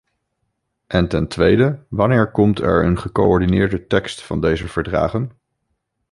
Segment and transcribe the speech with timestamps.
[0.87, 5.31] En ten tweede, wanneer komt er een gecoördineerde tekst van deze verdragen?